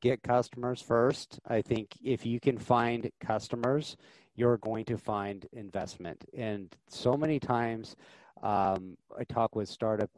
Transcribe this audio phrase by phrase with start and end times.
[0.00, 1.40] get customers first.
[1.46, 3.96] I think if you can find customers,
[4.34, 6.24] you're going to find investment.
[6.36, 7.96] And so many times
[8.42, 10.10] um, I talk with startup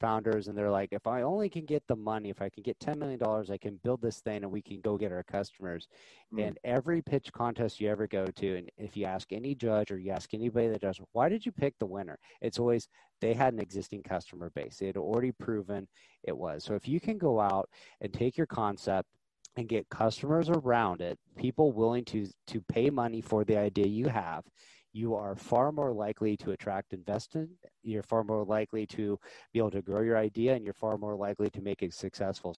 [0.00, 2.78] founders and they're like, if I only can get the money, if I can get
[2.78, 5.88] $10 million, I can build this thing and we can go get our customers.
[6.34, 6.48] Mm.
[6.48, 9.98] And every pitch contest you ever go to, and if you ask any judge or
[9.98, 12.18] you ask anybody that does, why did you pick the winner?
[12.40, 12.88] It's always
[13.20, 14.78] they had an existing customer base.
[14.78, 15.86] They had already proven
[16.24, 16.64] it was.
[16.64, 17.68] So if you can go out
[18.00, 19.08] and take your concept
[19.56, 24.08] and get customers around it, people willing to to pay money for the idea you
[24.08, 24.44] have,
[24.92, 27.50] you are far more likely to attract investment.
[27.82, 29.18] You're far more likely to
[29.52, 32.54] be able to grow your idea, and you're far more likely to make it successful.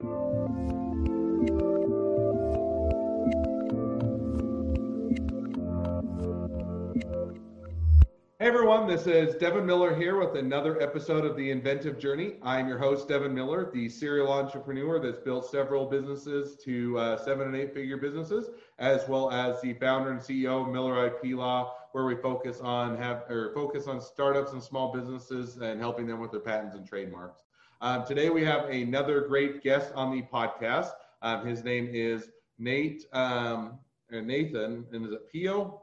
[8.41, 12.35] Hey everyone, this is Devin Miller here with another episode of The Inventive Journey.
[12.43, 17.46] I'm your host, Devin Miller, the serial entrepreneur that's built several businesses to uh, seven
[17.46, 21.73] and eight figure businesses, as well as the founder and CEO of Miller IP Law,
[21.95, 26.18] where we focus on have or focus on startups and small businesses and helping them
[26.18, 27.45] with their patents and trademarks.
[27.80, 30.90] Um, today we have another great guest on the podcast.
[31.22, 33.78] Um, his name is Nate um,
[34.10, 35.82] Nathan, and is it Pio?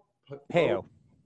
[0.51, 0.83] Peo.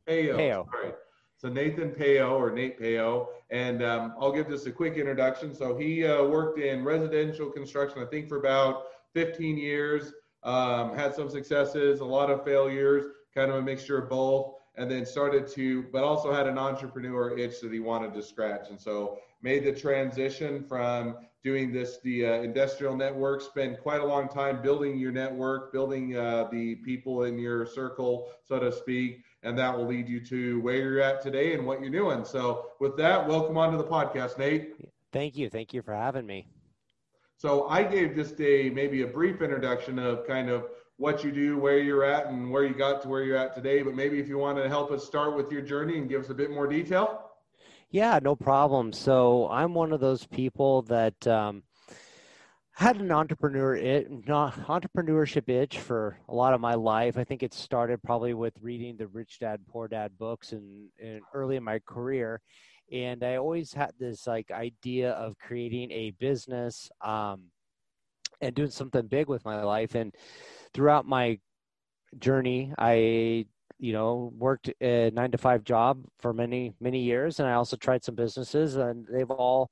[0.07, 0.37] Peo.
[0.37, 0.67] Peo.
[0.71, 0.93] Sorry.
[1.37, 5.55] So Nathan Peo or Nate Peo, and um, I'll give just a quick introduction.
[5.55, 8.83] So he uh, worked in residential construction, I think, for about
[9.15, 10.13] 15 years.
[10.43, 14.89] Um, had some successes, a lot of failures, kind of a mixture of both and
[14.89, 18.69] then started to, but also had an entrepreneur itch that he wanted to scratch.
[18.69, 24.05] And so made the transition from doing this, the uh, industrial network, spent quite a
[24.05, 29.23] long time building your network, building uh, the people in your circle, so to speak.
[29.43, 32.25] And that will lead you to where you're at today and what you're doing.
[32.25, 34.73] So with that, welcome onto the podcast, Nate.
[35.13, 35.49] Thank you.
[35.49, 36.47] Thank you for having me.
[37.37, 40.65] So I gave just a maybe a brief introduction of kind of
[40.97, 43.81] what you do, where you're at, and where you got to where you're at today.
[43.81, 46.29] But maybe if you want to help us start with your journey and give us
[46.29, 47.31] a bit more detail.
[47.91, 48.91] Yeah, no problem.
[48.91, 51.63] So I'm one of those people that um,
[52.75, 57.17] had an entrepreneur it, entrepreneurship itch for a lot of my life.
[57.17, 61.21] I think it started probably with reading the Rich Dad Poor Dad books and, and
[61.33, 62.41] early in my career.
[62.91, 67.43] And I always had this like idea of creating a business um,
[68.45, 69.95] and doing something big with my life.
[69.95, 70.13] And
[70.73, 71.39] throughout my
[72.19, 73.45] journey, I
[73.77, 77.75] you know worked a nine to five job for many many years, and I also
[77.75, 79.69] tried some businesses, and they've all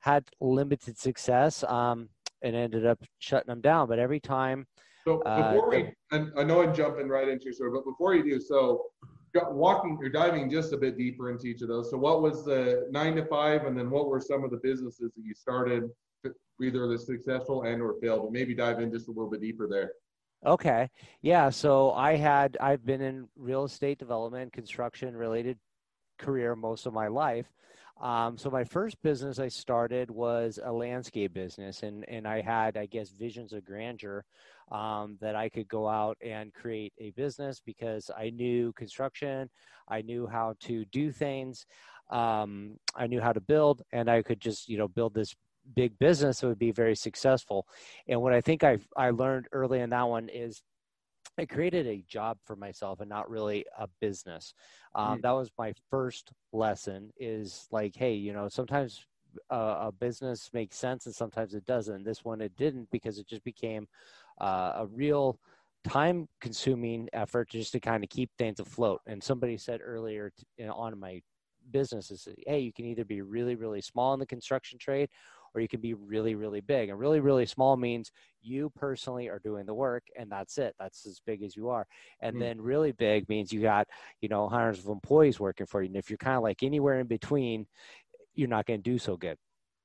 [0.00, 2.08] had limited success, um,
[2.42, 3.88] and ended up shutting them down.
[3.88, 4.66] But every time.
[5.04, 7.84] So uh, before uh, we, and I know I'm jumping right into your story, but
[7.84, 8.86] before you do, so
[9.50, 11.90] walking or diving just a bit deeper into each of those.
[11.90, 15.12] So what was the nine to five, and then what were some of the businesses
[15.14, 15.84] that you started,
[16.62, 18.22] either the successful and or failed?
[18.22, 19.92] But maybe dive in just a little bit deeper there.
[20.44, 20.90] Okay.
[21.22, 21.50] Yeah.
[21.50, 25.58] So I had, I've been in real estate development, construction related
[26.18, 27.46] career most of my life.
[28.00, 32.76] Um, so my first business I started was a landscape business, and and I had
[32.76, 34.24] I guess visions of grandeur
[34.70, 39.48] um, that I could go out and create a business because I knew construction,
[39.88, 41.64] I knew how to do things,
[42.10, 45.34] um, I knew how to build, and I could just you know build this
[45.74, 47.66] big business that would be very successful.
[48.08, 50.62] And what I think I I learned early in that one is
[51.38, 54.54] I created a job for myself and not really a business.
[54.94, 55.22] Um, mm.
[55.22, 57.10] That was my first lesson.
[57.18, 59.06] Is like, hey, you know, sometimes
[59.50, 62.04] a, a, business makes sense and sometimes it doesn't.
[62.04, 63.86] This one it didn't because it just became
[64.40, 65.38] uh, a real
[65.86, 69.00] time consuming effort just to kind of keep things afloat.
[69.06, 71.20] And somebody said earlier to, on my
[71.70, 75.08] business is, hey, you can either be really really small in the construction trade
[75.54, 76.88] or you can be really, really big.
[76.88, 78.10] And really, really small means
[78.42, 80.74] you personally are doing the work and that's it.
[80.78, 81.86] That's as big as you are.
[82.20, 82.40] And mm-hmm.
[82.40, 83.86] then really big means you got,
[84.20, 85.88] you know, hundreds of employees working for you.
[85.88, 87.66] And if you're kind of like anywhere in between,
[88.34, 89.36] you're not going to do so good.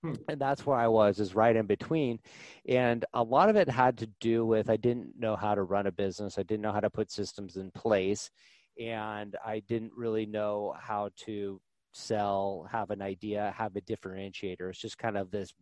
[0.04, 0.16] Hmm.
[0.28, 2.20] And that's where I was, is right in between.
[2.68, 5.88] And a lot of it had to do with I didn't know how to run
[5.88, 6.38] a business.
[6.38, 8.32] I didn't know how to put systems in place.
[8.80, 14.70] And I didn't really know how to sell, have an idea, have a differentiator.
[14.70, 15.54] It's just kind of this,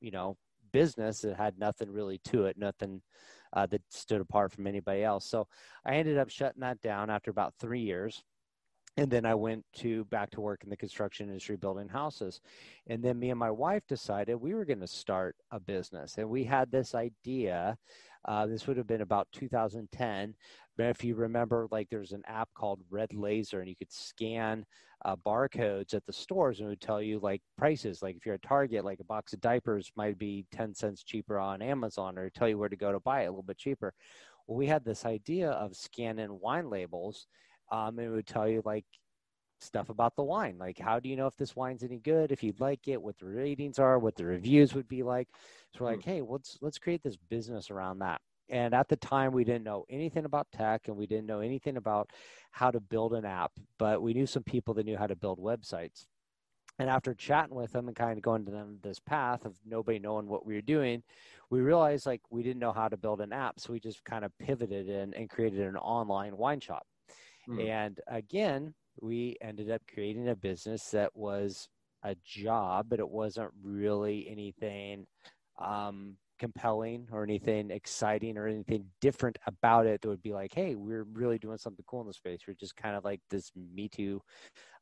[0.00, 0.36] you know,
[0.72, 3.02] business that had nothing really to it, nothing
[3.52, 5.24] uh, that stood apart from anybody else.
[5.26, 5.46] So
[5.86, 8.24] I ended up shutting that down after about three years.
[8.96, 12.40] And then I went to back to work in the construction industry building houses.
[12.86, 16.18] And then me and my wife decided we were going to start a business.
[16.18, 17.76] And we had this idea
[18.26, 20.34] Uh, this would have been about 2010.
[20.76, 24.64] But if you remember, like there's an app called Red Laser, and you could scan
[25.04, 28.02] uh, barcodes at the stores and would tell you like prices.
[28.02, 31.38] Like if you're at Target, like a box of diapers might be 10 cents cheaper
[31.38, 33.92] on Amazon, or tell you where to go to buy it a little bit cheaper.
[34.46, 37.26] Well, we had this idea of scanning wine labels,
[37.70, 38.84] um, and it would tell you like
[39.60, 40.56] stuff about the wine.
[40.58, 42.32] Like, how do you know if this wine's any good?
[42.32, 45.28] If you'd like it, what the ratings are, what the reviews would be like.
[45.74, 46.10] So we're like, hmm.
[46.10, 48.20] hey, let's let's create this business around that.
[48.50, 51.76] And at the time, we didn't know anything about tech, and we didn't know anything
[51.76, 52.10] about
[52.50, 53.52] how to build an app.
[53.78, 56.06] But we knew some people that knew how to build websites.
[56.78, 60.26] And after chatting with them and kind of going down this path of nobody knowing
[60.26, 61.02] what we were doing,
[61.50, 63.60] we realized like we didn't know how to build an app.
[63.60, 66.84] So we just kind of pivoted in and created an online wine shop.
[67.48, 67.68] Mm.
[67.68, 71.68] And again, we ended up creating a business that was
[72.02, 75.06] a job, but it wasn't really anything
[75.58, 80.74] um, compelling or anything exciting or anything different about it that would be like, hey,
[80.74, 82.40] we're really doing something cool in the space.
[82.46, 84.20] We're just kind of like this Me Too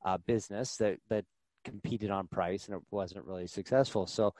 [0.04, 1.24] uh, business that that
[1.64, 4.06] competed on price and it wasn't really successful.
[4.06, 4.34] So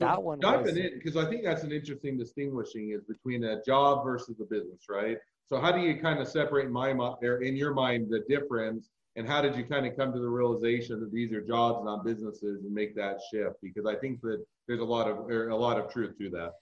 [0.00, 3.44] that so one diving was, in because I think that's an interesting distinguishing is between
[3.44, 5.16] a job versus a business, right?
[5.46, 8.22] So how do you kind of separate in my mind or in your mind the
[8.28, 11.84] difference and how did you kind of come to the realization that these are jobs
[11.84, 13.56] not businesses and make that shift?
[13.60, 16.52] Because i think that there's a lot of a lot of truth to that.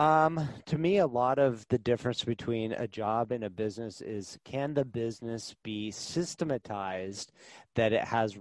[0.00, 4.38] Um, to me, a lot of the difference between a job and a business is
[4.44, 7.32] can the business be systematized
[7.74, 8.36] that it has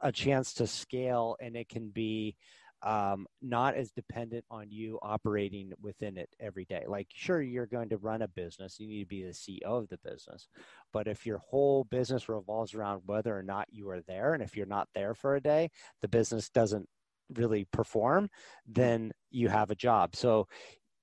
[0.00, 2.34] a chance to scale and it can be
[2.82, 6.84] um, not as dependent on you operating within it every day.
[6.86, 9.88] Like, sure, you're going to run a business, you need to be the CEO of
[9.88, 10.48] the business.
[10.92, 14.56] But if your whole business revolves around whether or not you are there, and if
[14.56, 15.70] you're not there for a day,
[16.00, 16.88] the business doesn't
[17.34, 18.28] really perform,
[18.66, 20.16] then you have a job.
[20.16, 20.48] So,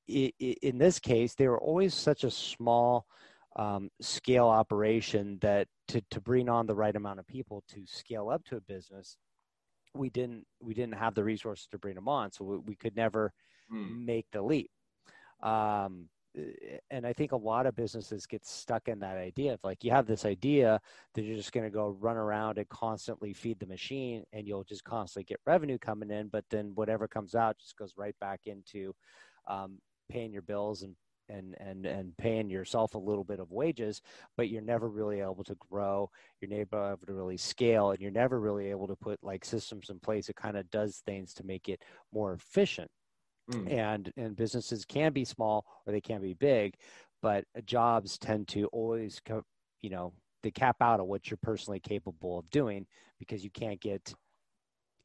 [0.08, 3.06] in this case, they were always such a small
[3.56, 8.30] um, scale operation that to, to bring on the right amount of people to scale
[8.30, 9.18] up to a business
[9.94, 12.95] we didn't we didn't have the resources to bring them on, so we, we could
[12.95, 13.33] never
[13.71, 14.06] mm.
[14.06, 14.71] make the leap.
[15.41, 16.09] Um,
[16.91, 19.91] and I think a lot of businesses get stuck in that idea of like you
[19.91, 20.80] have this idea
[21.15, 24.63] that you're just going to go run around and constantly feed the machine, and you'll
[24.63, 28.42] just constantly get revenue coming in, but then whatever comes out just goes right back
[28.45, 28.94] into
[29.47, 30.95] um, paying your bills and
[31.30, 34.02] and and and paying yourself a little bit of wages
[34.36, 36.10] but you're never really able to grow
[36.42, 39.90] you're never able to really scale and you're never really able to put like systems
[39.90, 41.81] in place that kind of does things to make it
[42.14, 42.90] more efficient.
[43.52, 43.72] Mm.
[43.72, 46.76] and and businesses can be small or they can be big
[47.20, 49.44] but jobs tend to always co-
[49.81, 52.86] you know they cap out of what you're personally capable of doing
[53.18, 54.14] because you can't get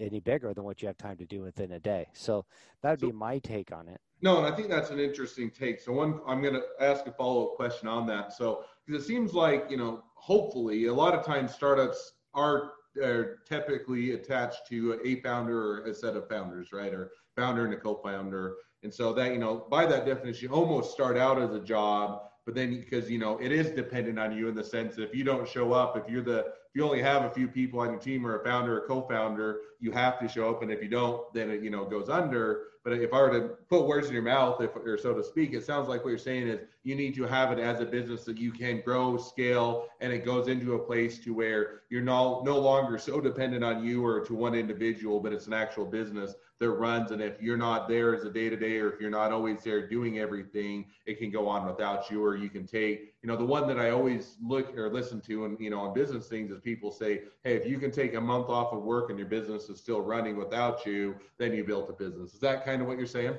[0.01, 2.07] any bigger than what you have time to do within a day.
[2.13, 2.45] So
[2.83, 5.51] that would so, be my take on it no, and I think that's an interesting
[5.51, 5.79] take.
[5.79, 8.33] So one, I'm going to ask a follow-up question on that.
[8.33, 12.73] So because it seems like you know, hopefully, a lot of times startups are,
[13.03, 17.75] are typically attached to a founder or a set of founders, right, or founder and
[17.75, 21.55] a co-founder, and so that you know, by that definition, you almost start out as
[21.55, 24.97] a job, but then because you know, it is dependent on you in the sense
[24.97, 27.81] if you don't show up, if you're the if you only have a few people
[27.81, 30.83] on your team or a founder or co-founder, you have to show up, and if
[30.83, 32.63] you don't, then it you know goes under.
[32.85, 35.55] But if I were to put words in your mouth, if or so to speak,
[35.55, 38.25] it sounds like what you're saying is you need to have it as a business
[38.25, 42.43] that you can grow, scale, and it goes into a place to where you're no
[42.45, 46.35] no longer so dependent on you or to one individual, but it's an actual business
[46.59, 47.11] that runs.
[47.11, 49.63] And if you're not there as a day to day, or if you're not always
[49.63, 53.37] there doing everything, it can go on without you, or you can take, you know,
[53.37, 56.51] the one that I always look or listen to, and you know, on business things
[56.51, 59.29] is people say, hey, if you can take a month off of work and your
[59.29, 62.35] business is still running without you, then you built a business.
[62.35, 63.39] Is that kind of what you're saying?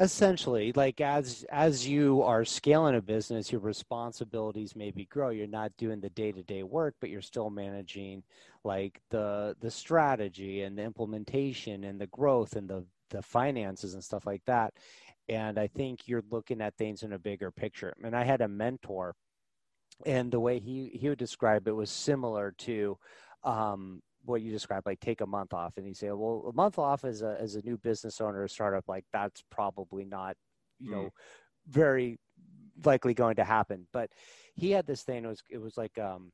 [0.00, 5.30] Essentially like as as you are scaling a business your responsibilities maybe grow.
[5.30, 8.24] You're not doing the day-to-day work but you're still managing
[8.64, 14.02] like the the strategy and the implementation and the growth and the the finances and
[14.02, 14.74] stuff like that.
[15.28, 17.94] And i think you're looking at things in a bigger picture.
[18.02, 19.14] And i had a mentor
[20.04, 22.98] and the way he he would describe it was similar to
[23.44, 26.78] um, what you described, like take a month off, and you say, well, a month
[26.78, 30.36] off as a as a new business owner or startup, like that's probably not,
[30.78, 30.92] you mm.
[30.92, 31.10] know,
[31.68, 32.18] very
[32.84, 33.86] likely going to happen.
[33.92, 34.10] But
[34.54, 35.24] he had this thing.
[35.24, 36.32] It was it was like um,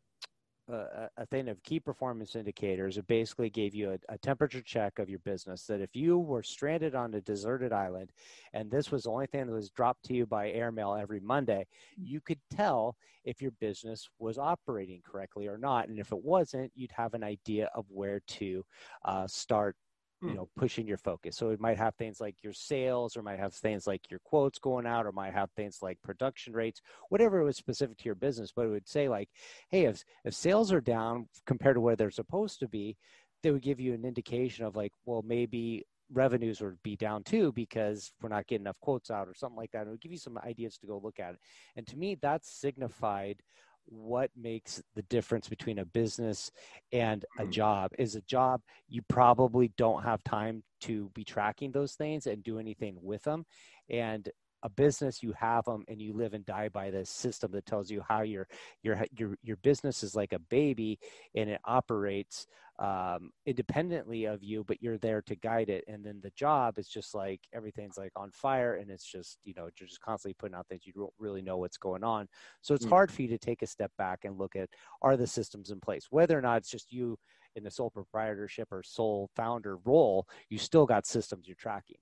[0.73, 2.97] a, thing of key performance indicators.
[2.97, 6.43] It basically gave you a, a, temperature check of your business that if you were
[6.43, 8.13] stranded on a deserted island
[8.53, 11.67] and this was the only thing that was dropped to you by airmail every Monday,
[11.97, 15.89] you could tell if your business was operating correctly or not.
[15.89, 18.65] And if it wasn't, you'd have an idea of where to
[19.05, 19.77] uh, start
[20.23, 20.37] you hmm.
[20.37, 23.55] know pushing your focus so it might have things like your sales or might have
[23.55, 27.45] things like your quotes going out or might have things like production rates whatever it
[27.45, 29.29] was specific to your business but it would say like
[29.71, 32.97] hey if if sales are down compared to where they're supposed to be
[33.43, 37.53] they would give you an indication of like well maybe revenues would be down too
[37.53, 39.87] because we're not getting enough quotes out or something like that.
[39.87, 41.41] It would give you some ideas to go look at it.
[41.77, 43.41] And to me, that signified
[43.91, 46.51] what makes the difference between a business
[46.93, 47.51] and a hmm.
[47.51, 52.43] job is a job you probably don't have time to be tracking those things and
[52.43, 53.45] do anything with them
[53.89, 54.31] and
[54.63, 57.91] a business you have them and you live and die by this system that tells
[57.91, 58.47] you how your
[58.83, 60.99] your your your business is like a baby
[61.35, 62.47] and it operates
[62.79, 65.85] um, independently of you but you're there to guide it.
[65.87, 69.55] And then the job is just like everything's like on fire and it's just you
[69.57, 70.87] know you're just constantly putting out things.
[70.87, 72.27] You don't really know what's going on.
[72.63, 72.91] So it's mm.
[72.91, 74.71] hard for you to take a step back and look at
[75.03, 76.07] are the systems in place?
[76.11, 77.19] Whether or not it's just you
[77.57, 81.97] in the sole proprietorship or sole founder role you still got systems you're tracking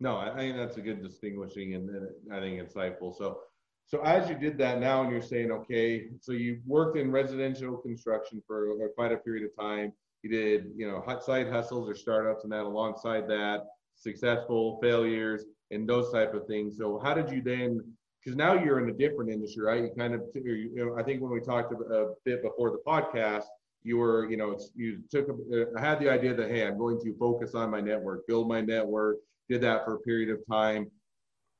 [0.00, 1.90] no, I think that's a good distinguishing and,
[2.32, 3.16] I think insightful.
[3.16, 3.40] So,
[3.86, 7.76] so as you did that now, and you're saying, okay, so you worked in residential
[7.76, 9.92] construction for uh, quite a period of time.
[10.22, 15.44] You did, you know, hot side hustles or startups, and that alongside that, successful failures
[15.70, 16.78] and those type of things.
[16.78, 17.80] So, how did you then?
[18.22, 19.82] Because now you're in a different industry, right?
[19.82, 23.44] You kind of, you know, I think when we talked a, bit before the podcast,
[23.82, 26.98] you were, you know, you took, a, uh, had the idea that hey, I'm going
[27.00, 30.90] to focus on my network, build my network, did that for a period of time.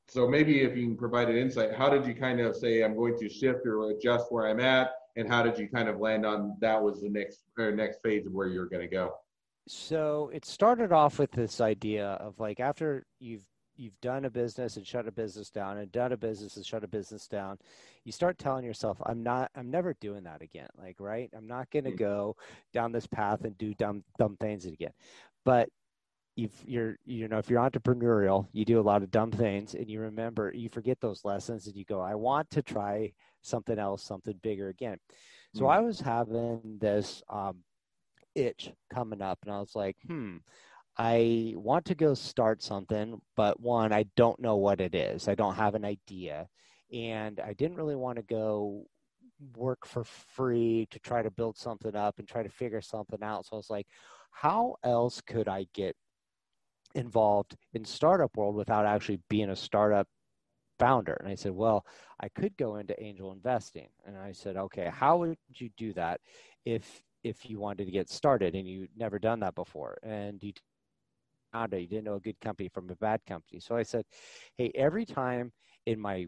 [0.08, 2.94] So maybe if you can provide an insight, how did you kind of say I'm
[2.94, 6.26] going to shift or adjust where I'm at, and how did you kind of land
[6.26, 9.14] on that was the next or next phase of where you're going to go?
[9.66, 13.44] So it started off with this idea of like after you've
[13.76, 16.84] you've done a business and shut a business down and done a business and shut
[16.84, 17.58] a business down
[18.04, 21.68] you start telling yourself i'm not i'm never doing that again like right i'm not
[21.70, 21.98] going to mm.
[21.98, 22.36] go
[22.72, 24.92] down this path and do dumb dumb things again
[25.44, 25.68] but
[26.36, 29.88] if you're you know if you're entrepreneurial you do a lot of dumb things and
[29.88, 33.12] you remember you forget those lessons and you go i want to try
[33.42, 34.98] something else something bigger again.
[35.54, 35.70] So mm.
[35.70, 37.58] i was having this um,
[38.34, 40.38] itch coming up and i was like hmm
[40.96, 45.28] i want to go start something but one i don't know what it is.
[45.28, 46.48] I don't have an idea.
[46.92, 48.86] And i didn't really want to go
[49.56, 53.46] work for free to try to build something up and try to figure something out.
[53.46, 53.86] So i was like
[54.30, 55.94] how else could i get
[56.94, 60.06] involved in startup world without actually being a startup
[60.78, 61.16] founder.
[61.20, 61.86] And i said well
[62.20, 63.88] i could go into angel investing.
[64.06, 66.20] And i said okay how would you do that
[66.64, 70.52] if if you wanted to get started and you never done that before and you
[71.54, 73.60] you didn't know a good company from a bad company?
[73.60, 74.04] So i said
[74.56, 75.52] hey every time
[75.86, 76.26] in my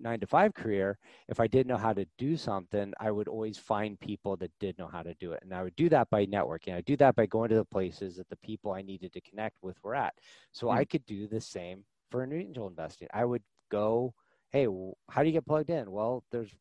[0.00, 0.98] nine to five career,
[1.28, 4.78] if I didn't know how to do something, I would always find people that did
[4.78, 5.40] know how to do it.
[5.42, 6.74] And I would do that by networking.
[6.74, 9.56] I do that by going to the places that the people I needed to connect
[9.62, 10.14] with were at.
[10.52, 10.78] So mm-hmm.
[10.78, 13.08] I could do the same for an angel investing.
[13.12, 14.14] I would go,
[14.50, 14.66] hey,
[15.10, 15.90] how do you get plugged in?
[15.90, 16.54] Well, there's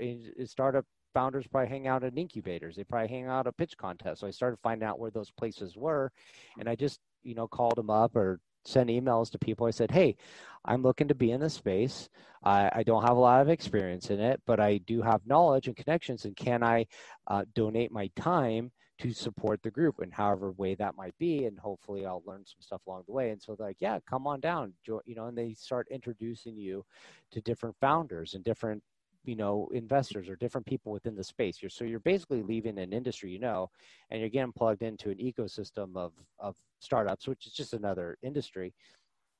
[0.00, 2.76] a startup founders probably hang out at incubators.
[2.76, 4.20] They probably hang out at pitch contests.
[4.20, 6.12] So I started finding out where those places were,
[6.58, 9.66] and I just you know called them up or send emails to people.
[9.66, 10.16] I said, "Hey,
[10.64, 12.08] I'm looking to be in this space.
[12.44, 15.66] I, I don't have a lot of experience in it, but I do have knowledge
[15.66, 16.24] and connections.
[16.24, 16.86] And can I
[17.26, 21.46] uh, donate my time to support the group in however way that might be?
[21.46, 24.26] And hopefully, I'll learn some stuff along the way." And so, they're like, "Yeah, come
[24.26, 26.84] on down." You know, and they start introducing you
[27.32, 28.82] to different founders and different
[29.24, 31.60] you know investors or different people within the space.
[31.60, 33.70] You're so you're basically leaving an industry you know
[34.10, 38.72] and you're getting plugged into an ecosystem of of startups which is just another industry.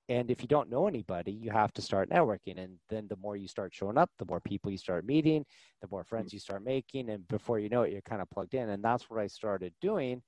[0.08, 2.58] And if you don't know anybody you have to start networking.
[2.62, 5.44] And then the more you start showing up the more people you start meeting
[5.80, 7.10] the more friends you start making.
[7.10, 8.70] And before you know it you're kind of plugged in.
[8.70, 10.22] And that's what i started doing.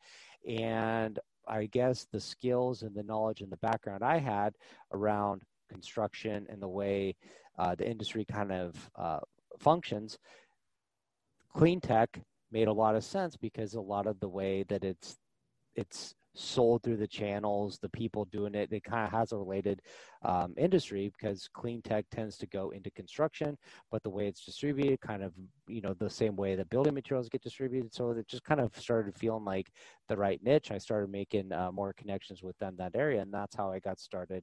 [0.48, 4.54] And i guess the skills and the knowledge and the background i had
[4.92, 7.16] around construction and the way
[7.58, 9.18] uh, the industry kind of uh,
[9.58, 10.18] functions,
[11.54, 15.18] clean tech made a lot of sense because a lot of the way that it's
[15.74, 19.82] it's sold through the channels, the people doing it, it kind of has a related
[20.22, 23.56] um, industry because clean tech tends to go into construction,
[23.90, 25.32] but the way it's distributed, kind of,
[25.68, 27.92] you know, the same way that building materials get distributed.
[27.92, 29.70] So it just kind of started feeling like
[30.08, 30.70] the right niche.
[30.70, 34.00] I started making uh, more connections with them that area, and that's how I got
[34.00, 34.42] started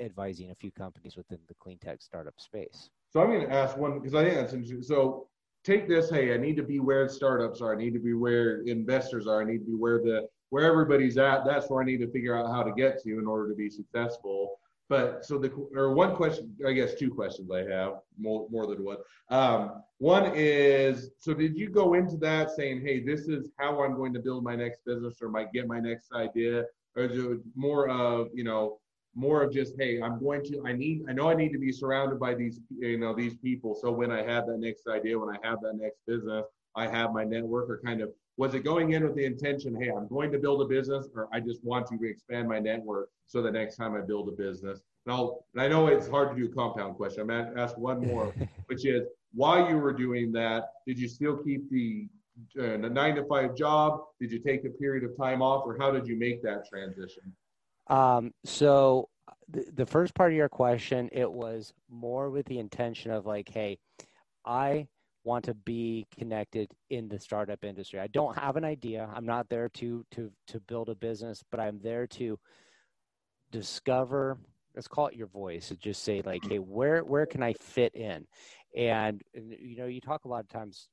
[0.00, 2.90] advising a few companies within the clean tech startup space.
[3.12, 4.82] So I'm going to ask one because I think that's interesting.
[4.82, 5.28] So
[5.64, 6.08] take this.
[6.08, 7.74] Hey, I need to be where startups are.
[7.74, 9.42] I need to be where investors are.
[9.42, 11.44] I need to be where the where everybody's at.
[11.44, 13.68] That's where I need to figure out how to get to in order to be
[13.68, 14.58] successful.
[14.88, 18.82] But so the or one question, I guess two questions I have more more than
[18.82, 18.98] one.
[19.28, 23.94] Um, one is so did you go into that saying, hey, this is how I'm
[23.94, 26.64] going to build my next business or might get my next idea?
[26.96, 28.78] or is it more of you know
[29.14, 31.70] more of just hey i'm going to i need i know i need to be
[31.70, 33.74] surrounded by these you know these people.
[33.74, 37.12] So when i have that next idea when i have that next business i have
[37.12, 40.32] my network or kind of was it going in with the intention hey i'm going
[40.32, 43.76] to build a business or i just want to expand my network so the next
[43.76, 44.80] time i build a business?
[45.04, 47.22] And, I'll, and i know it's hard to do a compound question.
[47.22, 48.34] I'm going to ask one more
[48.66, 49.02] which is
[49.34, 52.08] while you were doing that did you still keep the
[52.58, 54.00] uh, the nine to five job?
[54.18, 57.30] Did you take a period of time off or how did you make that transition
[57.92, 59.08] um, so
[59.50, 63.50] the, the first part of your question, it was more with the intention of like,
[63.50, 63.78] hey,
[64.46, 64.88] I
[65.24, 68.00] want to be connected in the startup industry.
[68.00, 69.08] I don't have an idea.
[69.14, 72.38] I'm not there to to to build a business, but I'm there to
[73.52, 74.38] discover
[74.74, 77.94] let's call it your voice and just say like hey where where can i fit
[77.94, 78.26] in
[78.74, 80.88] and, and you know you talk a lot of times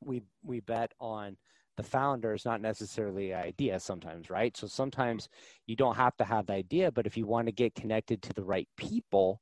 [0.00, 1.36] we we bet on
[1.76, 4.56] the founder is not necessarily idea sometimes, right?
[4.56, 5.28] So sometimes
[5.66, 8.32] you don't have to have the idea, but if you want to get connected to
[8.34, 9.40] the right people,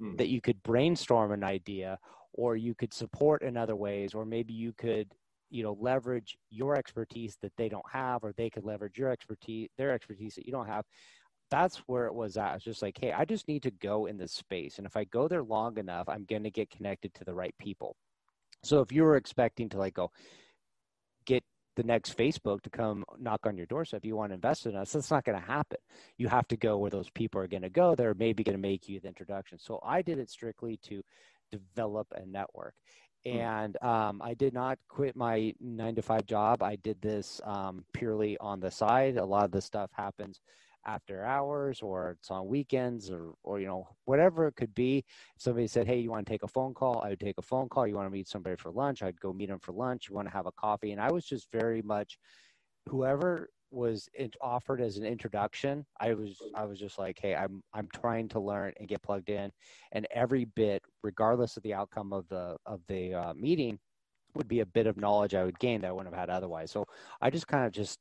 [0.00, 0.16] mm.
[0.18, 1.98] that you could brainstorm an idea
[2.32, 5.12] or you could support in other ways, or maybe you could,
[5.50, 9.68] you know, leverage your expertise that they don't have, or they could leverage your expertise,
[9.76, 10.84] their expertise that you don't have.
[11.50, 12.54] That's where it was at.
[12.54, 14.78] It's just like, hey, I just need to go in this space.
[14.78, 17.54] And if I go there long enough, I'm going to get connected to the right
[17.58, 17.96] people.
[18.62, 20.12] So if you were expecting to like go
[21.80, 23.86] the next Facebook to come knock on your door.
[23.86, 24.92] So if You want to invest in us.
[24.92, 25.78] That's not going to happen.
[26.18, 27.94] You have to go where those people are going to go.
[27.94, 29.58] They're maybe going to make you the introduction.
[29.58, 31.02] So I did it strictly to
[31.50, 32.74] develop a network.
[33.24, 33.36] Hmm.
[33.38, 36.62] And um, I did not quit my nine to five job.
[36.62, 39.16] I did this um, purely on the side.
[39.16, 40.40] A lot of the stuff happens
[40.86, 44.98] after hours or it's on weekends or or you know whatever it could be.
[45.36, 47.02] If somebody said hey you want to take a phone call?
[47.04, 47.86] I would take a phone call.
[47.86, 49.02] You want to meet somebody for lunch?
[49.02, 50.08] I'd go meet them for lunch.
[50.08, 50.92] You want to have a coffee?
[50.92, 52.18] And i was just very much
[52.88, 54.08] whoever was
[54.40, 58.40] offered as an introduction i was i was just like hey i'm i'm trying to
[58.40, 59.50] learn and get plugged in.
[59.92, 63.78] And every bit regardless of the outcome of the of the uh, meeting
[64.34, 66.70] would be a bit of knowledge i would gain that i wouldn't have had otherwise.
[66.70, 66.86] So
[67.20, 68.00] i just kind of just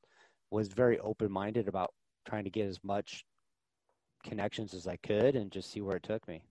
[0.51, 1.91] was very open minded about
[2.29, 3.25] trying to get as much
[4.23, 6.43] connections as I could and just see where it took me.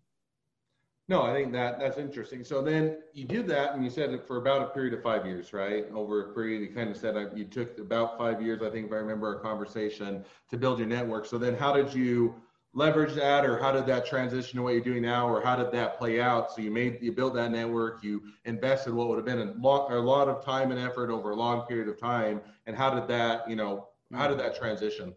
[1.09, 2.45] No, I think that that's interesting.
[2.45, 5.25] So then you did that, and you said it for about a period of five
[5.25, 5.87] years, right?
[5.91, 8.89] Over a period, you kind of said uh, you took about five years, I think,
[8.89, 11.25] if I remember our conversation, to build your network.
[11.25, 12.35] So then, how did you
[12.75, 15.73] leverage that, or how did that transition to what you're doing now, or how did
[15.73, 16.53] that play out?
[16.53, 19.91] So you made you built that network, you invested what would have been a lot,
[19.91, 23.09] a lot of time and effort over a long period of time, and how did
[23.09, 25.15] that, you know, how did that transition?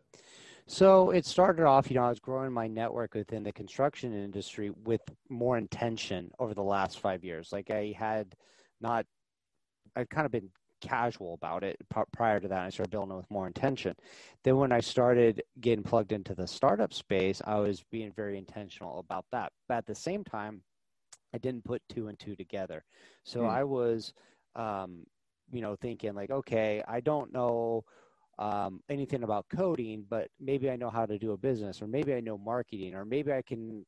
[0.67, 4.71] So it started off, you know, I was growing my network within the construction industry
[4.85, 7.51] with more intention over the last five years.
[7.51, 8.35] Like I had
[8.79, 9.05] not,
[9.95, 10.49] I'd kind of been
[10.81, 11.77] casual about it
[12.11, 12.65] prior to that.
[12.65, 13.95] I started building with more intention.
[14.43, 18.99] Then when I started getting plugged into the startup space, I was being very intentional
[18.99, 19.51] about that.
[19.67, 20.61] But at the same time,
[21.33, 22.83] I didn't put two and two together.
[23.23, 23.49] So hmm.
[23.49, 24.13] I was,
[24.55, 25.05] um,
[25.51, 27.83] you know, thinking like, okay, I don't know
[28.41, 32.11] um, anything about coding, but maybe I know how to do a business, or maybe
[32.15, 33.85] I know marketing, or maybe I can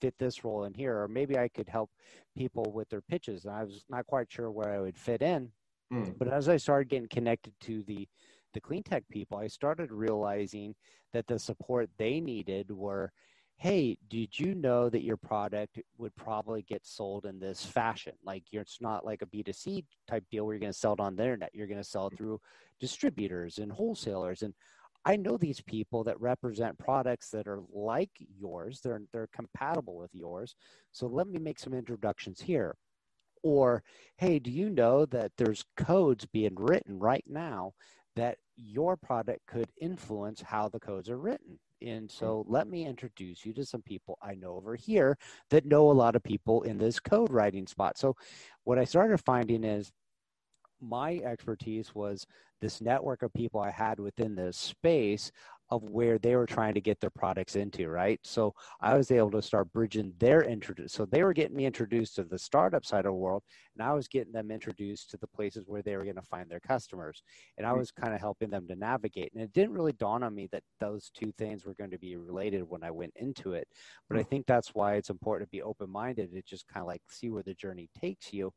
[0.00, 1.90] fit this role in here, or maybe I could help
[2.34, 3.44] people with their pitches.
[3.44, 5.50] And I was not quite sure where I would fit in.
[5.92, 6.18] Mm.
[6.18, 8.08] But as I started getting connected to the
[8.54, 10.74] the clean tech people, I started realizing
[11.12, 13.10] that the support they needed were
[13.62, 18.12] hey, did you know that your product would probably get sold in this fashion?
[18.24, 21.14] Like it's not like a B2C type deal where you're going to sell it on
[21.14, 21.54] the internet.
[21.54, 22.24] You're going to sell it mm-hmm.
[22.24, 22.40] through
[22.80, 24.42] distributors and wholesalers.
[24.42, 24.52] And
[25.04, 28.80] I know these people that represent products that are like yours.
[28.82, 30.56] They're they're compatible with yours.
[30.90, 32.74] So let me make some introductions here.
[33.44, 33.84] Or,
[34.16, 37.74] hey, do you know that there's codes being written right now
[38.16, 41.60] that your product could influence how the codes are written?
[41.82, 42.16] And hmm.
[42.16, 45.16] so let me introduce you to some people I know over here
[45.50, 47.98] that know a lot of people in this code writing spot.
[47.98, 48.16] So
[48.64, 49.92] what I started finding is
[50.80, 52.26] my expertise was
[52.60, 55.30] this network of people I had within this space
[55.72, 58.20] of where they were trying to get their products into, right?
[58.24, 60.92] So I was able to start bridging their introduce.
[60.92, 63.42] So they were getting me introduced to the startup side of the world,
[63.74, 66.50] and I was getting them introduced to the places where they were going to find
[66.50, 67.22] their customers.
[67.56, 67.78] And I hmm.
[67.78, 69.32] was kind of helping them to navigate.
[69.32, 72.16] And it didn't really dawn on me that those two things were going to be
[72.16, 73.66] related when I went into it.
[74.10, 74.28] But I hmm.
[74.28, 77.30] think that's why it's important to be open minded to just kind of like see
[77.30, 78.52] where the journey takes you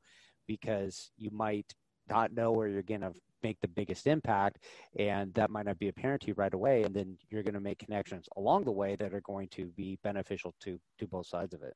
[0.48, 1.74] because you might
[2.10, 3.14] not know where you're going to
[3.44, 4.64] make the biggest impact
[4.98, 7.60] and that might not be apparent to you right away and then you're going to
[7.60, 11.54] make connections along the way that are going to be beneficial to to both sides
[11.54, 11.76] of it.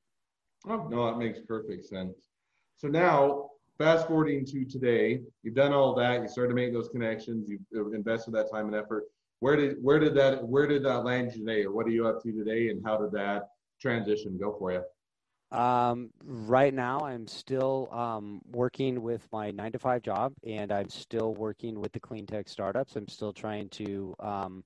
[0.67, 2.17] Oh no that makes perfect sense.
[2.77, 6.89] So now fast forwarding to today you've done all that you started to make those
[6.89, 9.03] connections you've invested that time and effort.
[9.41, 12.07] Where did where did that where did that land you today, or what are you
[12.07, 14.83] up to today, and how did that transition go for you?
[15.51, 20.89] Um, right now, I'm still um, working with my nine to five job, and I'm
[20.89, 22.95] still working with the clean tech startups.
[22.95, 24.63] I'm still trying to um,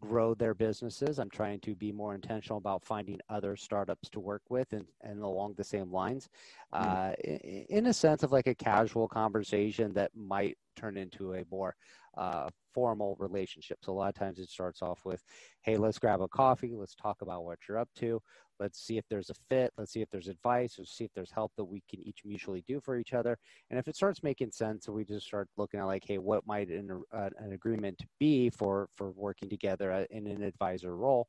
[0.00, 1.18] grow their businesses.
[1.18, 5.22] I'm trying to be more intentional about finding other startups to work with and, and
[5.22, 6.28] along the same lines,
[6.72, 11.44] uh, in, in, a sense of like a casual conversation that might turn into a
[11.50, 11.74] more
[12.16, 13.78] uh, formal relationship.
[13.82, 15.22] So a lot of times it starts off with,
[15.62, 16.74] hey, let's grab a coffee.
[16.74, 18.20] Let's talk about what you're up to.
[18.58, 19.72] Let's see if there's a fit.
[19.76, 20.76] Let's see if there's advice.
[20.78, 23.38] Let's see if there's help that we can each mutually do for each other.
[23.70, 26.68] And if it starts making sense, we just start looking at like, hey, what might
[26.68, 31.28] an, uh, an agreement be for for working together uh, in an advisor role?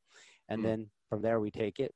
[0.49, 0.67] And mm-hmm.
[0.67, 1.93] then from there, we take it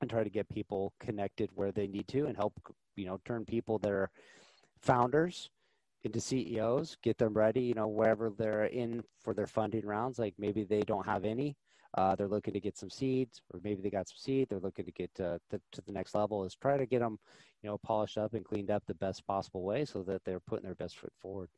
[0.00, 2.54] and try to get people connected where they need to and help
[2.96, 4.10] you know turn people that are
[4.80, 5.50] founders
[6.04, 10.18] into CEOs, get them ready, you know, wherever they're in for their funding rounds.
[10.18, 11.56] Like maybe they don't have any,
[11.94, 14.84] uh, they're looking to get some seeds, or maybe they got some seed, they're looking
[14.84, 16.44] to get to, to, to, the next level.
[16.44, 17.18] Is try to get them,
[17.62, 20.64] you know, polished up and cleaned up the best possible way, so that they're putting
[20.64, 21.48] their best foot forward.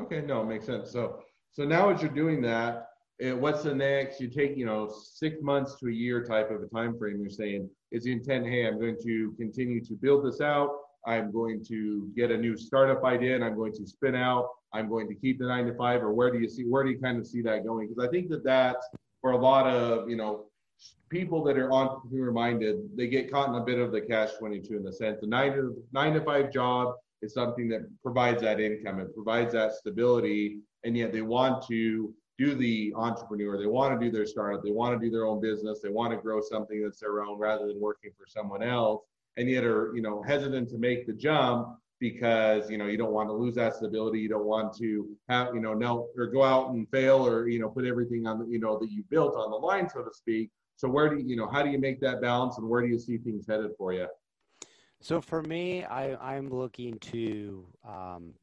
[0.00, 0.90] Okay, no, it makes sense.
[0.92, 1.20] So,
[1.52, 4.20] so now as you're doing that, it, what's the next?
[4.20, 7.18] You take, you know, six months to a year type of a time frame.
[7.20, 8.46] You're saying is the intent.
[8.46, 10.70] Hey, I'm going to continue to build this out
[11.06, 14.48] I'm going to get a new startup idea and I'm going to spin out.
[14.74, 16.90] I'm going to keep the nine to five, or where do you see where do
[16.90, 17.88] you kind of see that going?
[17.88, 18.76] Because I think that that
[19.20, 20.46] for a lot of you know
[21.08, 24.76] people that are entrepreneur minded, they get caught in a bit of the catch 22
[24.76, 28.60] in the sense the nine to nine to five job is something that provides that
[28.60, 33.98] income, it provides that stability, and yet they want to do the entrepreneur, they want
[33.98, 36.40] to do their startup, they want to do their own business, they want to grow
[36.40, 39.02] something that's their own rather than working for someone else
[39.38, 43.12] and yet are you know hesitant to make the jump because you know you don't
[43.12, 44.20] want to lose that stability.
[44.20, 47.58] You don't want to have you know no or go out and fail or you
[47.58, 50.12] know put everything on the, you know that you built on the line so to
[50.12, 50.50] speak.
[50.76, 52.88] So where do you you know how do you make that balance and where do
[52.88, 54.06] you see things headed for you?
[55.00, 58.34] So for me i i'm looking to um,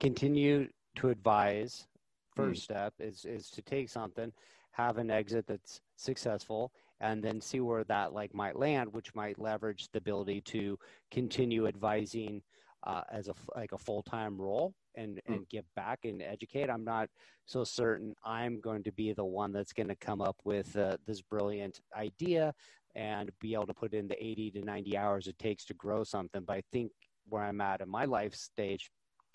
[0.00, 1.86] continue to advise
[2.34, 2.64] first mm.
[2.64, 4.32] step is is to take something
[4.72, 9.38] have an exit that's successful and then see where that like might land, which might
[9.38, 10.78] leverage the ability to
[11.10, 12.42] continue advising
[12.84, 15.34] uh, as a like a full time role and mm.
[15.34, 16.70] and give back and educate.
[16.70, 17.08] I'm not
[17.46, 20.96] so certain I'm going to be the one that's going to come up with uh,
[21.06, 22.54] this brilliant idea
[22.94, 26.04] and be able to put in the 80 to 90 hours it takes to grow
[26.04, 26.42] something.
[26.46, 26.92] But I think
[27.28, 28.90] where I'm at in my life stage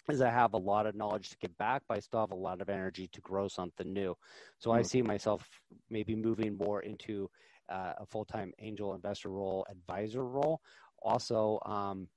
[0.10, 2.36] is I have a lot of knowledge to give back, but I still have a
[2.36, 4.15] lot of energy to grow something new.
[4.60, 4.77] So mm.
[4.77, 5.47] I see myself
[5.89, 7.29] maybe moving more into
[7.69, 10.60] uh, a full-time angel investor role, advisor role.
[11.01, 12.08] Also, um,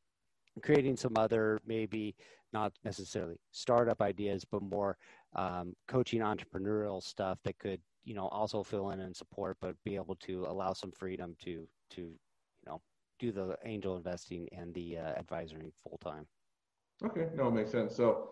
[0.62, 2.14] creating some other maybe
[2.52, 4.96] not necessarily startup ideas, but more
[5.34, 9.96] um, coaching entrepreneurial stuff that could you know also fill in and support, but be
[9.96, 12.80] able to allow some freedom to to you know
[13.18, 16.26] do the angel investing and the uh, advisory full time.
[17.04, 17.94] Okay, no, it makes sense.
[17.94, 18.30] So,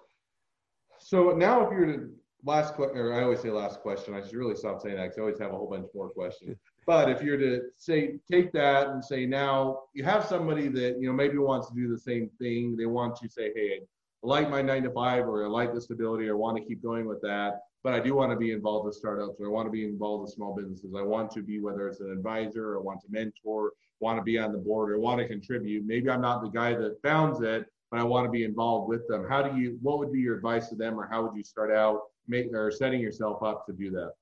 [0.99, 2.11] so now if you're to
[2.45, 4.15] last question, or I always say last question.
[4.15, 6.57] I should really stop saying that because I always have a whole bunch more questions.
[6.87, 11.09] But if you're to say take that and say now you have somebody that you
[11.09, 13.81] know maybe wants to do the same thing, they want to say, hey,
[14.23, 16.83] I like my nine to five, or I like the stability, or want to keep
[16.83, 17.61] going with that.
[17.83, 20.23] But I do want to be involved with startups, or I want to be involved
[20.23, 20.95] with small businesses.
[20.97, 24.39] I want to be whether it's an advisor, or want to mentor, want to be
[24.39, 25.87] on the board, or want to contribute.
[25.87, 29.07] Maybe I'm not the guy that founds it, but I want to be involved with
[29.09, 29.27] them.
[29.29, 29.79] How do you?
[29.81, 32.71] What would be your advice to them, or how would you start out make or
[32.71, 34.13] setting yourself up to do that?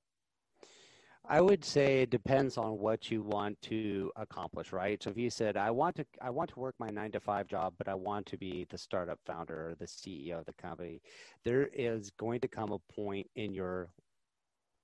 [1.25, 5.01] I would say it depends on what you want to accomplish, right?
[5.01, 7.47] So if you said I want to I want to work my 9 to 5
[7.47, 11.01] job but I want to be the startup founder or the CEO of the company,
[11.45, 13.89] there is going to come a point in your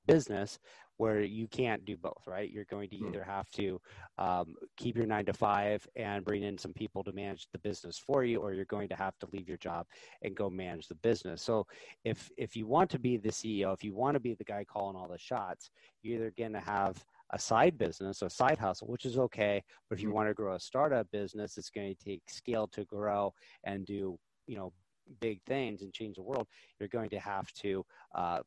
[0.08, 0.60] business
[1.00, 2.52] where you can't do both, right?
[2.52, 3.08] You're going to hmm.
[3.08, 3.80] either have to
[4.18, 7.98] um, keep your nine to five and bring in some people to manage the business
[7.98, 9.88] for you, or you're going to have to leave your job
[10.24, 11.42] and go manage the business.
[11.42, 11.66] So
[12.04, 14.66] if if you want to be the CEO, if you want to be the guy
[14.66, 15.72] calling all the shots,
[16.04, 19.64] you're either going to have a side business, a side hustle, which is okay.
[19.88, 20.16] But if you hmm.
[20.16, 23.34] want to grow a startup business, it's going to take scale to grow
[23.64, 24.74] and do, you know,
[25.22, 26.48] big things and change the world.
[26.78, 27.86] You're going to have to
[28.16, 28.40] uh,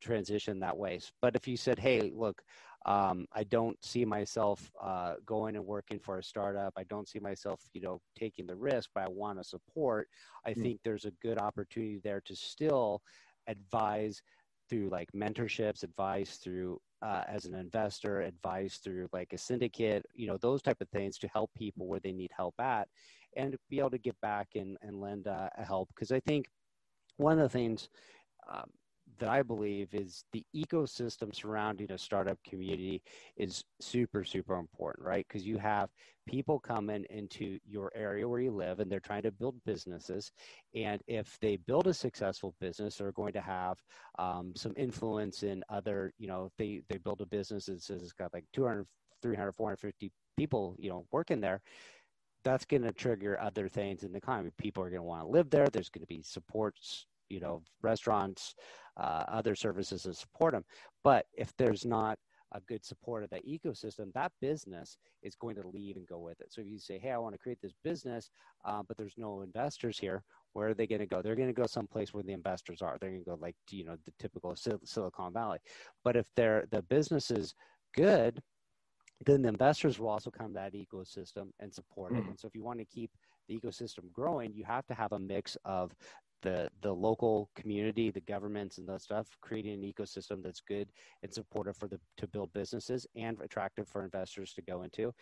[0.00, 1.00] transition that way.
[1.20, 2.42] But if you said, hey, look,
[2.86, 6.72] um, I don't see myself uh, going and working for a startup.
[6.76, 10.08] I don't see myself, you know, taking the risk, but I want to support.
[10.46, 10.62] I mm.
[10.62, 13.02] think there's a good opportunity there to still
[13.46, 14.22] advise
[14.70, 20.26] through like mentorships, advice through uh, as an investor, advice through like a syndicate, you
[20.26, 22.88] know, those type of things to help people where they need help at,
[23.36, 25.88] and be able to get back and and lend uh, a help.
[25.94, 26.46] Because I think
[27.16, 27.88] one of the things
[28.52, 28.70] um,
[29.18, 33.02] that I believe is the ecosystem surrounding a startup community
[33.36, 35.26] is super, super important, right?
[35.28, 35.90] Because you have
[36.26, 40.32] people coming into your area where you live and they're trying to build businesses.
[40.74, 43.78] And if they build a successful business, they're going to have
[44.18, 48.12] um, some influence in other, you know, they, they build a business that says it's
[48.12, 48.86] got like 200,
[49.22, 51.60] 300, 450 people, you know, working there
[52.44, 54.50] that's going to trigger other things in the economy.
[54.58, 55.68] People are going to want to live there.
[55.68, 58.54] There's going to be supports, you know, restaurants,
[58.96, 60.64] uh, other services to support them.
[61.04, 62.18] But if there's not
[62.52, 66.40] a good support of that ecosystem, that business is going to leave and go with
[66.40, 66.52] it.
[66.52, 68.30] So if you say, "Hey, I want to create this business,
[68.64, 70.22] uh, but there's no investors here,"
[70.54, 71.20] where are they going to go?
[71.20, 72.96] They're going to go someplace where the investors are.
[72.98, 75.58] They're going to go like you know the typical Sil- Silicon Valley.
[76.04, 77.54] But if they're the business is
[77.94, 78.42] good,
[79.26, 82.24] then the investors will also come to that ecosystem and support it.
[82.24, 82.30] Mm.
[82.30, 83.10] And so if you want to keep
[83.48, 85.92] the ecosystem growing, you have to have a mix of
[86.42, 90.88] the the local community, the governments and that stuff, creating an ecosystem that's good
[91.22, 95.12] and supportive for the to build businesses and attractive for investors to go into.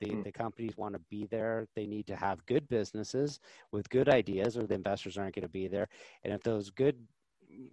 [0.00, 0.24] The, mm.
[0.24, 1.66] the companies want to be there.
[1.76, 3.38] They need to have good businesses
[3.70, 5.88] with good ideas, or the investors aren't going to be there.
[6.24, 6.96] And if those good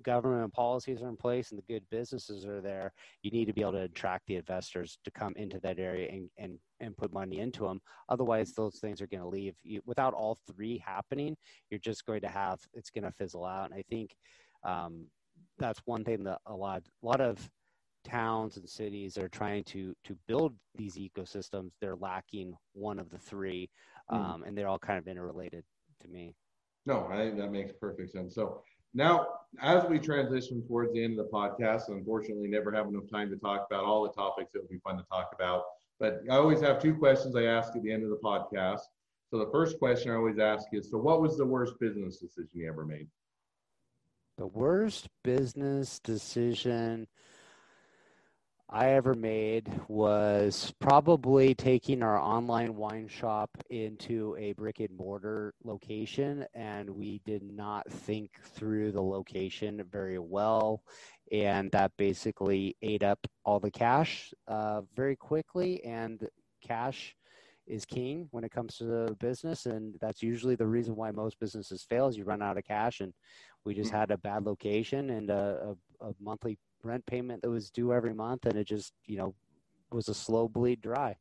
[0.04, 3.62] government policies are in place and the good businesses are there, you need to be
[3.62, 7.40] able to attract the investors to come into that area and, and, and put money
[7.40, 7.80] into them.
[8.10, 9.56] Otherwise, those things are going to leave.
[9.64, 11.36] You, without all three happening,
[11.70, 13.66] you're just going to have it's going to fizzle out.
[13.66, 14.16] And I think
[14.64, 15.06] um,
[15.58, 17.50] that's one thing that a lot a lot of
[18.04, 21.72] towns and cities are trying to to build these ecosystems.
[21.80, 23.70] They're lacking one of the three,
[24.10, 24.16] hmm.
[24.16, 24.48] um, mm.
[24.48, 25.64] and they're all kind of interrelated
[26.02, 26.36] to me.
[26.86, 28.34] No, I think that makes perfect sense.
[28.34, 29.28] So now,
[29.62, 33.38] as we transition towards the end of the podcast, unfortunately, never have enough time to
[33.38, 35.64] talk about all the topics that would be fun to talk about.
[36.00, 38.82] But I always have two questions I ask at the end of the podcast.
[39.30, 42.50] So the first question I always ask is, so what was the worst business decision
[42.54, 43.08] you ever made?
[44.38, 47.08] The worst business decision
[48.74, 55.54] I ever made was probably taking our online wine shop into a brick and mortar
[55.66, 60.84] location, and we did not think through the location very well.
[61.34, 65.84] And that basically ate up all the cash uh, very quickly.
[65.84, 66.26] And
[66.66, 67.14] cash
[67.68, 69.66] is king when it comes to the business.
[69.66, 73.02] And that's usually the reason why most businesses fail is you run out of cash.
[73.02, 73.14] And
[73.66, 77.70] we just had a bad location and a, a, a monthly rent payment that was
[77.70, 79.34] due every month, and it just you know
[79.92, 81.18] was a slow bleed dry.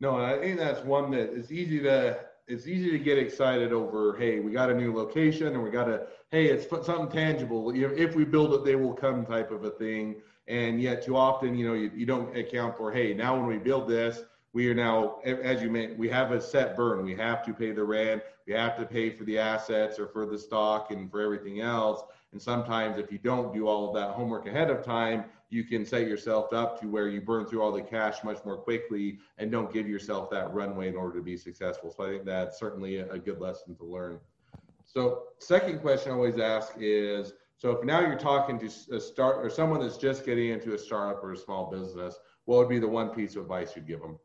[0.00, 4.16] No, I think that's one that is easy to it's easy to get excited over.
[4.16, 7.72] Hey, we got a new location, and we got a hey, it's something tangible.
[7.74, 10.16] If we build it, they will come type of a thing.
[10.48, 13.58] And yet, too often, you know, you, you don't account for hey, now when we
[13.58, 17.04] build this, we are now, as you may, we have a set burn.
[17.04, 18.22] We have to pay the rent.
[18.46, 22.02] We have to pay for the assets or for the stock and for everything else.
[22.36, 25.86] And sometimes, if you don't do all of that homework ahead of time, you can
[25.86, 29.50] set yourself up to where you burn through all the cash much more quickly and
[29.50, 31.90] don't give yourself that runway in order to be successful.
[31.90, 34.20] So I think that's certainly a good lesson to learn.
[34.84, 39.42] So, second question I always ask is so if now you're talking to a start
[39.42, 42.78] or someone that's just getting into a startup or a small business, what would be
[42.78, 44.18] the one piece of advice you'd give them?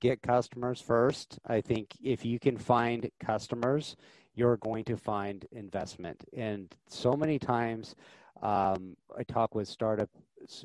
[0.00, 1.38] Get customers first.
[1.46, 3.96] I think if you can find customers
[4.34, 6.22] you're going to find investment.
[6.36, 7.94] And so many times
[8.42, 10.08] um, I talk with startup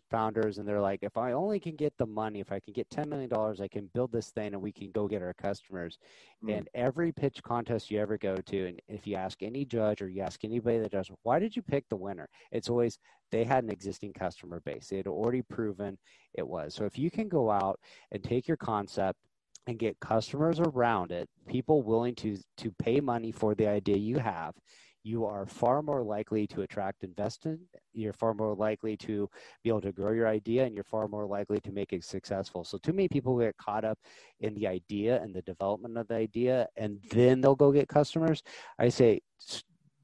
[0.09, 2.89] founders and they're like, if I only can get the money, if I can get
[2.89, 5.99] $10 million, I can build this thing and we can go get our customers.
[6.43, 6.57] Mm.
[6.57, 10.09] And every pitch contest you ever go to, and if you ask any judge or
[10.09, 12.27] you ask anybody that does, why did you pick the winner?
[12.51, 12.97] It's always
[13.31, 14.87] they had an existing customer base.
[14.87, 15.97] They had already proven
[16.33, 16.73] it was.
[16.73, 17.79] So if you can go out
[18.11, 19.19] and take your concept
[19.67, 24.17] and get customers around it, people willing to to pay money for the idea you
[24.17, 24.55] have,
[25.03, 27.59] you are far more likely to attract investment.
[27.93, 29.29] You're far more likely to
[29.63, 32.63] be able to grow your idea, and you're far more likely to make it successful.
[32.63, 33.99] So, too many people get caught up
[34.39, 38.41] in the idea and the development of the idea, and then they'll go get customers.
[38.79, 39.21] I say,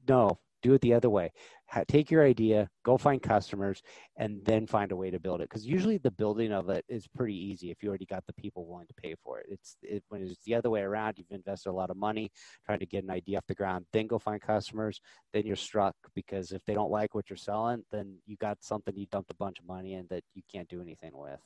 [0.08, 1.30] no, do it the other way
[1.88, 3.82] take your idea, go find customers,
[4.16, 5.48] and then find a way to build it.
[5.48, 8.66] Because usually the building of it is pretty easy if you already got the people
[8.66, 9.46] willing to pay for it.
[9.48, 12.30] It's it, when it's the other way around, you've invested a lot of money
[12.64, 15.00] trying to get an idea off the ground, then go find customers,
[15.32, 18.96] then you're struck because if they don't like what you're selling, then you got something
[18.96, 21.40] you dumped a bunch of money in that you can't do anything with.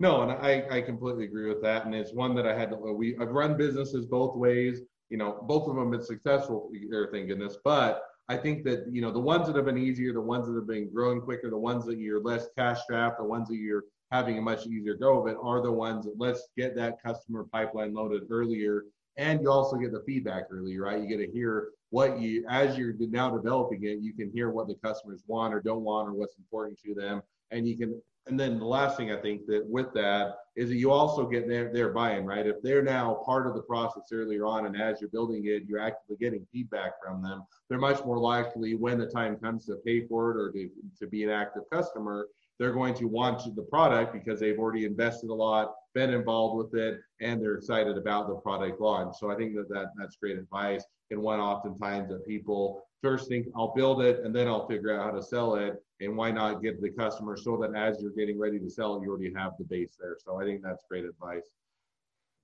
[0.00, 1.84] No, and I, I completely agree with that.
[1.84, 4.80] And it's one that I had to, we, I've run businesses both ways.
[5.10, 6.70] You know, both of them have been successful,
[7.10, 7.56] thank goodness.
[7.64, 10.54] But I think that you know the ones that have been easier, the ones that
[10.54, 13.84] have been growing quicker, the ones that you're less cash strapped, the ones that you're
[14.10, 17.44] having a much easier go of it are the ones that let's get that customer
[17.52, 18.84] pipeline loaded earlier
[19.18, 21.02] and you also get the feedback early, right?
[21.02, 24.68] You get to hear what you, as you're now developing it, you can hear what
[24.68, 27.20] the customers want or don't want or what's important to them.
[27.50, 30.76] And you can, and then the last thing I think that with that is that
[30.76, 32.46] you also get their, their buy-in, right?
[32.46, 35.80] If they're now part of the process earlier on and as you're building it, you're
[35.80, 40.06] actively getting feedback from them, they're much more likely when the time comes to pay
[40.06, 42.26] for it or to, to be an active customer
[42.58, 46.80] they're going to want the product because they've already invested a lot, been involved with
[46.80, 49.16] it, and they're excited about the product launch.
[49.18, 50.84] So I think that, that that's great advice.
[51.10, 55.04] And one oftentimes that people first think I'll build it and then I'll figure out
[55.04, 55.82] how to sell it.
[56.00, 59.10] And why not get the customer so that as you're getting ready to sell, you
[59.10, 60.16] already have the base there.
[60.24, 61.50] So I think that's great advice.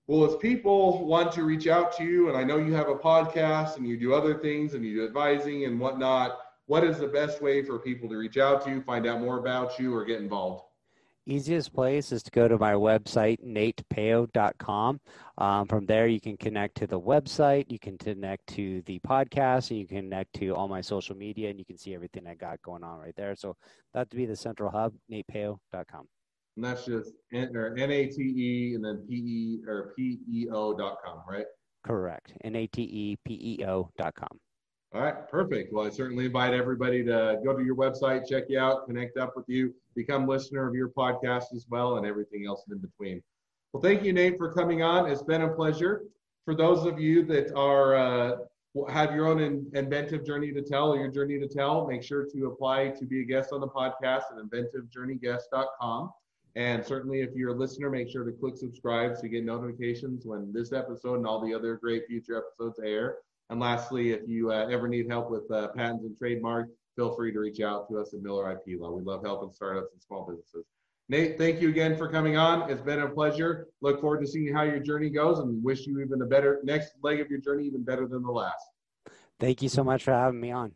[0.07, 2.97] Well, if people want to reach out to you, and I know you have a
[2.97, 7.07] podcast and you do other things and you do advising and whatnot, what is the
[7.07, 10.05] best way for people to reach out to you, find out more about you, or
[10.05, 10.64] get involved?
[11.26, 15.00] Easiest place is to go to my website, natepeo.com.
[15.38, 19.70] Um, from there, you can connect to the website, you can connect to the podcast,
[19.70, 22.34] and you can connect to all my social media, and you can see everything I
[22.34, 23.34] got going on right there.
[23.37, 23.56] So
[23.94, 26.06] that'd be the central hub, natepeo.com.
[26.56, 30.18] And that's just N or N A T E and then P E or P
[30.30, 31.46] E O dot com, right?
[31.84, 32.32] Correct.
[32.44, 34.38] N A T E P E O dot com.
[34.94, 35.72] All right, perfect.
[35.72, 39.33] Well, I certainly invite everybody to go to your website, check you out, connect up
[39.35, 43.20] with you, become listener of your podcast as well, and everything else in between.
[43.72, 45.11] Well, thank you, Nate, for coming on.
[45.11, 46.02] It's been a pleasure.
[46.44, 48.37] For those of you that are uh,
[48.88, 52.24] have your own in, inventive journey to tell or your journey to tell, make sure
[52.26, 56.12] to apply to be a guest on the podcast at inventivejourneyguest.com.
[56.54, 60.24] And certainly, if you're a listener, make sure to click subscribe so you get notifications
[60.24, 63.16] when this episode and all the other great future episodes air.
[63.50, 67.33] And lastly, if you uh, ever need help with uh, patents and trademarks, feel free
[67.33, 68.92] to reach out to us at Miller IP Law.
[68.92, 70.64] We love helping startups and small businesses.
[71.11, 72.70] Nate, thank you again for coming on.
[72.70, 73.68] It's been a pleasure.
[73.83, 76.92] Look forward to seeing how your journey goes and wish you even a better next
[77.02, 78.64] leg of your journey, even better than the last.
[79.38, 80.72] Thank you so much for having me on.